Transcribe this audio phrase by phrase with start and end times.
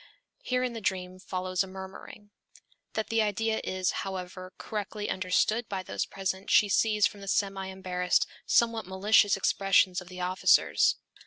[0.41, 2.31] Here in the dream follows a murmuring.
[2.93, 7.67] That the idea is, however, correctly understood by those present she sees from the semi
[7.67, 10.95] embarrassed, somewhat malicious expressions of the officers.